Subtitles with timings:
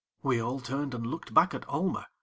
[0.23, 2.07] We all turned and looked back at Almer.